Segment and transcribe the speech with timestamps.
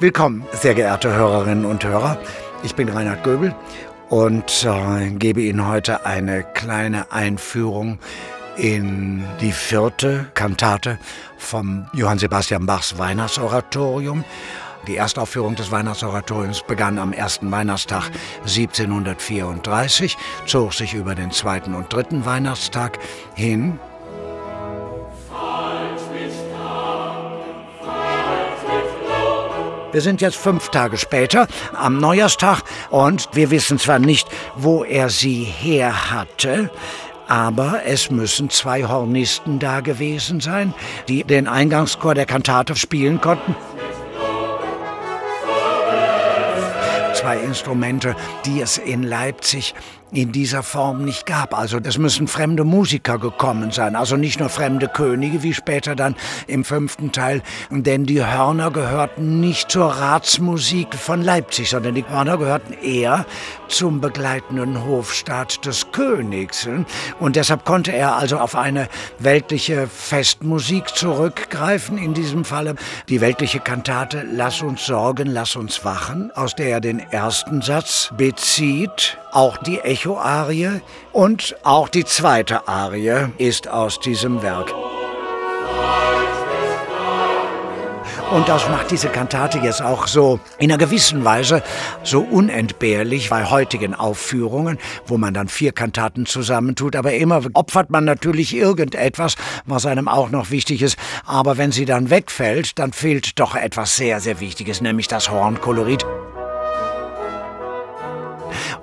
[0.00, 2.20] Willkommen, sehr geehrte Hörerinnen und Hörer.
[2.62, 3.52] Ich bin Reinhard Göbel
[4.08, 7.98] und äh, gebe Ihnen heute eine kleine Einführung
[8.56, 11.00] in die vierte Kantate
[11.36, 14.24] vom Johann Sebastian Bachs Weihnachtsoratorium.
[14.86, 18.04] Die Erstaufführung des Weihnachtsoratoriums begann am ersten Weihnachtstag
[18.42, 23.00] 1734, zog sich über den zweiten und dritten Weihnachtstag
[23.34, 23.80] hin
[29.90, 35.08] Wir sind jetzt fünf Tage später am Neujahrstag und wir wissen zwar nicht, wo er
[35.08, 36.70] sie her hatte,
[37.26, 40.74] aber es müssen zwei Hornisten da gewesen sein,
[41.08, 43.56] die den Eingangschor der Kantate spielen konnten.
[47.14, 49.74] Zwei Instrumente, die es in Leipzig
[50.12, 51.56] in dieser Form nicht gab.
[51.56, 56.16] Also es müssen fremde Musiker gekommen sein, also nicht nur fremde Könige, wie später dann
[56.46, 62.38] im fünften Teil, denn die Hörner gehörten nicht zur Ratsmusik von Leipzig, sondern die Hörner
[62.38, 63.26] gehörten eher
[63.68, 66.68] zum begleitenden Hofstaat des Königs.
[67.18, 68.88] Und deshalb konnte er also auf eine
[69.18, 72.76] weltliche Festmusik zurückgreifen, in diesem Falle
[73.08, 78.10] die weltliche Kantate Lass uns sorgen, lass uns wachen, aus der er den ersten Satz
[78.16, 80.80] bezieht, auch die Echo-Arie
[81.12, 84.72] und auch die zweite Arie ist aus diesem Werk.
[88.30, 91.64] Und das macht diese Kantate jetzt auch so in einer gewissen Weise
[92.04, 96.94] so unentbehrlich bei heutigen Aufführungen, wo man dann vier Kantaten zusammentut.
[96.94, 99.34] Aber immer opfert man natürlich irgendetwas,
[99.66, 100.96] was einem auch noch wichtig ist.
[101.26, 106.04] Aber wenn sie dann wegfällt, dann fehlt doch etwas sehr, sehr Wichtiges, nämlich das Hornkolorit.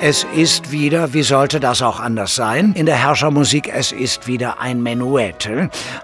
[0.00, 4.60] Es ist wieder, wie sollte das auch anders sein, in der Herrschermusik, es ist wieder
[4.60, 5.50] ein Menuett.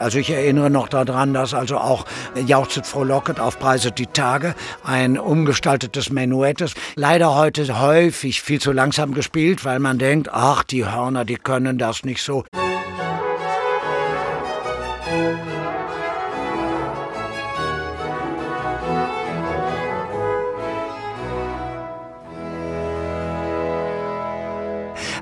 [0.01, 2.05] Also ich erinnere noch daran, dass also auch
[2.45, 6.77] Jauchzet frohlocket, aufpreiset die Tage, ein umgestaltetes Menuett ist.
[6.97, 11.79] Leider heute häufig viel zu langsam gespielt, weil man denkt, ach, die Hörner, die können
[11.79, 12.45] das nicht so.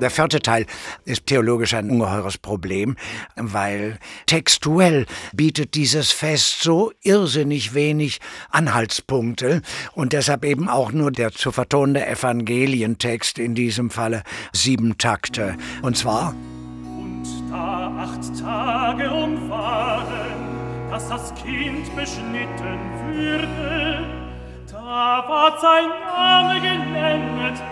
[0.03, 0.65] Der vierte Teil
[1.05, 2.97] ist theologisch ein ungeheures Problem,
[3.37, 8.19] weil textuell bietet dieses Fest so irrsinnig wenig
[8.49, 9.61] Anhaltspunkte
[9.93, 15.55] und deshalb eben auch nur der zu vertonende Evangelientext in diesem Falle sieben Takte.
[15.83, 16.35] Und zwar
[16.85, 22.77] Und da acht Tage umfahren, dass das Kind beschnitten
[23.13, 24.05] würde,
[24.69, 27.63] da ward sein Name genennet,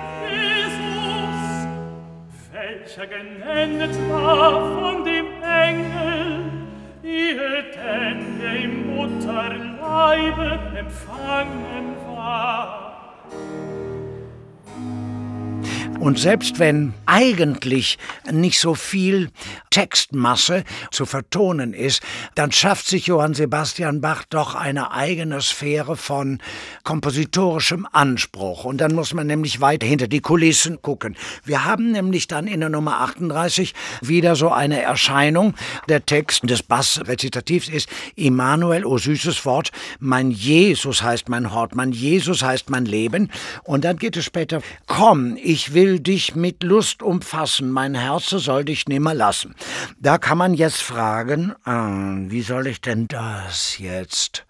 [2.98, 6.44] welcher genennet war von dem Engel,
[7.04, 12.81] ehe denn im Mutterleibe empfangen war.
[16.02, 18.00] Und selbst wenn eigentlich
[18.32, 19.30] nicht so viel
[19.70, 22.02] Textmasse zu vertonen ist,
[22.34, 26.40] dann schafft sich Johann Sebastian Bach doch eine eigene Sphäre von
[26.84, 28.66] kompositorischem Anspruch.
[28.66, 31.16] Und dann muss man nämlich weiter hinter die Kulissen gucken.
[31.46, 35.54] Wir haben nämlich dann in der Nummer 38 wieder so eine Erscheinung.
[35.88, 39.70] Der Text des Bass-Rezitativs ist Immanuel, o süßes Wort,
[40.00, 43.30] mein Jesus heißt mein Hort, mein Jesus heißt mein Leben.
[43.64, 48.40] Und dann geht es später, komm, ich will will dich mit Lust umfassen, mein Herze
[48.40, 49.56] soll dich nimmer lassen.
[50.00, 54.46] Da kann man jetzt fragen, äh, wie soll ich denn das jetzt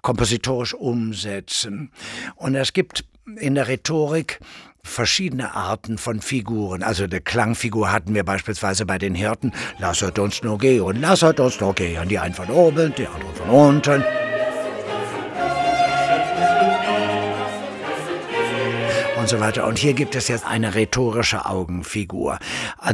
[0.00, 1.90] kompositorisch umsetzen?
[2.36, 3.04] Und es gibt
[3.38, 4.40] in der Rhetorik
[4.82, 6.82] verschiedene Arten von Figuren.
[6.82, 9.52] Also eine Klangfigur hatten wir beispielsweise bei den Hirten.
[9.78, 12.08] Lasset uns nur gehen, lasset uns nur gehen.
[12.08, 14.04] Die einen von oben, die anderen von unten.
[19.28, 19.66] Und so weiter.
[19.66, 22.38] Und hier gibt es jetzt eine rhetorische Augenfigur,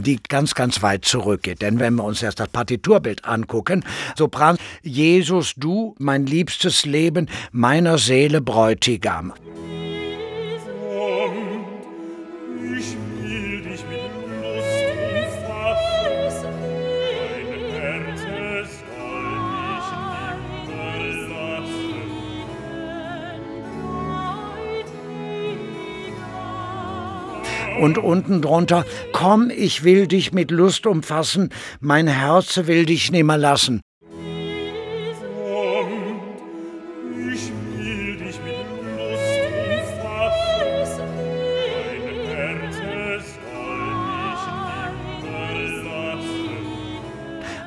[0.00, 1.62] die ganz, ganz weit zurückgeht.
[1.62, 3.84] Denn wenn wir uns erst das Partiturbild angucken,
[4.16, 9.32] Sopran, Jesus, du, mein liebstes Leben, meiner Seele Bräutigam.
[27.84, 31.50] Und unten drunter, komm, ich will dich mit Lust umfassen,
[31.81, 33.82] mein Herz will dich nimmer lassen.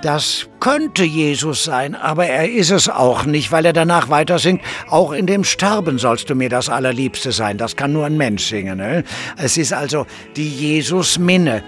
[0.08, 4.62] Das könnte Jesus sein, aber er ist es auch nicht, weil er danach weiter singt,
[4.90, 7.58] auch in dem Sterben sollst du mir das Allerliebste sein.
[7.58, 8.78] Das kann nur ein Mensch singen.
[8.78, 9.04] Ne?
[9.36, 10.08] Es ist also
[10.38, 11.62] die Jesus-Minne.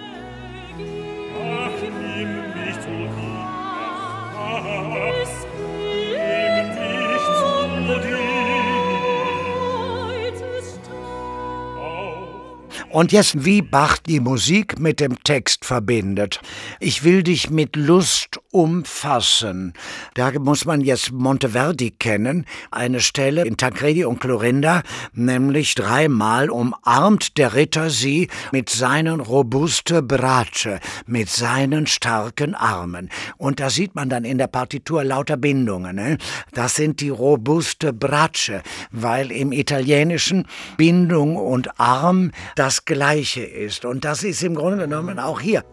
[12.89, 16.41] Und jetzt, wie Bach die Musik mit dem Text verbindet.
[16.79, 19.73] Ich will dich mit Lust umfassen.
[20.15, 24.81] Da muss man jetzt Monteverdi kennen, eine Stelle in Tancredi und Clorinda,
[25.13, 33.09] nämlich dreimal umarmt der Ritter sie mit seinen robuste Brace, mit seinen starken Armen.
[33.37, 35.95] Und da sieht man dann in der Partitur lauter Bindungen.
[35.95, 36.17] Ne?
[36.53, 38.61] Das sind die robuste Brace,
[38.91, 40.47] weil im Italienischen
[40.77, 43.85] Bindung und Arm das Gleiche ist.
[43.85, 45.63] Und das ist im Grunde genommen auch hier.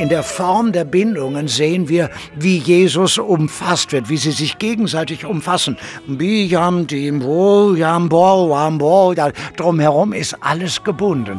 [0.00, 5.26] In der Form der Bindungen sehen wir, wie Jesus umfasst wird, wie sie sich gegenseitig
[5.26, 5.76] umfassen.
[9.58, 11.38] Drumherum ist alles gebunden.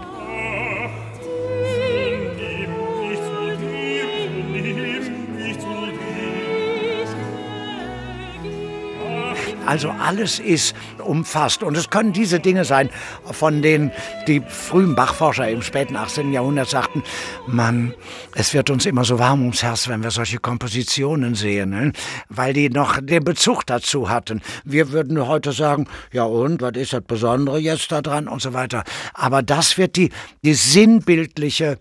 [9.72, 11.64] Also alles ist umfasst.
[11.64, 12.90] Und es können diese Dinge sein,
[13.32, 13.94] von denen
[14.28, 16.34] die frühen Bachforscher im späten 18.
[16.34, 17.04] Jahrhundert sagten,
[17.48, 17.94] Mann,
[18.36, 21.94] es wird uns immer so warm ums Herz, wenn wir solche Kompositionen sehen, ne?
[22.28, 24.42] weil die noch den Bezug dazu hatten.
[24.66, 28.52] Wir würden heute sagen, ja und, was ist das Besondere jetzt da dran und so
[28.52, 28.84] weiter.
[29.14, 30.10] Aber das wird die,
[30.44, 31.78] die sinnbildliche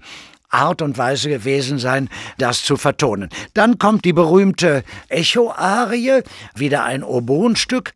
[0.51, 2.09] Art und Weise gewesen sein,
[2.39, 3.31] das zu vertonen.
[3.55, 6.23] Dann kommt die berühmte Echo-Arie,
[6.55, 7.95] wieder ein Oboenstück.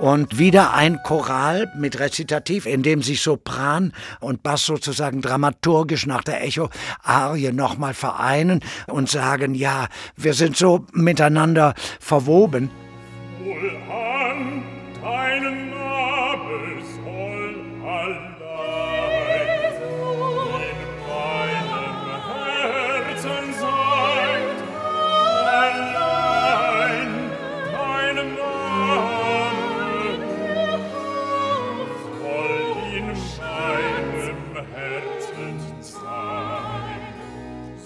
[0.00, 6.24] Und wieder ein Choral mit Rezitativ, in dem sich Sopran und Bass sozusagen dramaturgisch nach
[6.24, 9.86] der Echo-Arie nochmal vereinen und sagen, ja,
[10.16, 12.70] wir sind so miteinander verwoben.
[13.44, 13.83] wohl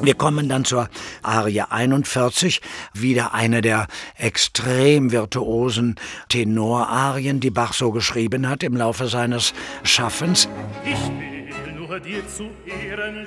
[0.09, 0.89] Wir kommen dann zur
[1.23, 2.63] Arie 41,
[2.95, 5.97] wieder eine der extrem virtuosen
[6.31, 9.53] Tenorarien, die Bach so geschrieben hat im Laufe seines
[9.83, 10.49] Schaffens.
[10.83, 13.27] Ich will nur dir zu Ehren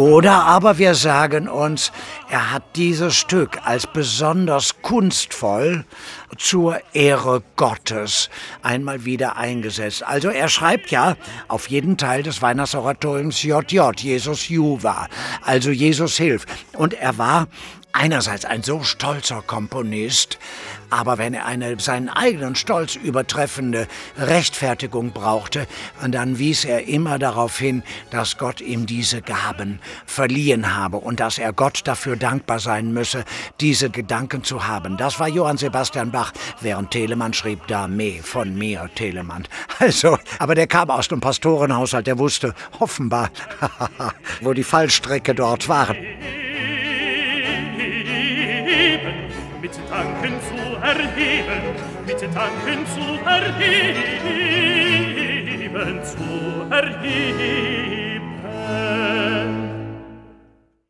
[0.00, 1.92] Oder aber wir sagen uns,
[2.30, 5.84] er hat dieses Stück als besonders kunstvoll
[6.38, 8.30] zur Ehre Gottes
[8.62, 10.02] einmal wieder eingesetzt.
[10.02, 15.06] Also er schreibt ja auf jeden Teil des Weihnachtsoratoriums JJ, Jesus Juva,
[15.42, 16.48] also Jesus hilft.
[16.78, 17.48] Und er war
[17.92, 20.38] einerseits ein so stolzer Komponist,
[20.90, 23.86] aber wenn er eine seinen eigenen Stolz übertreffende
[24.18, 25.66] Rechtfertigung brauchte,
[26.08, 31.38] dann wies er immer darauf hin, dass Gott ihm diese Gaben verliehen habe und dass
[31.38, 33.24] er Gott dafür dankbar sein müsse,
[33.60, 34.96] diese Gedanken zu haben.
[34.96, 39.46] Das war Johann Sebastian Bach während Telemann schrieb da me von mir, Telemann.
[39.78, 43.30] Also, aber der kam aus dem Pastorenhaushalt, der wusste offenbar,
[44.42, 45.94] wo die Fallstrecke dort war.
[51.20, 51.62] erheben,
[52.06, 53.60] mit Danken zu erheben,
[56.04, 56.26] zu
[56.70, 58.20] erheben.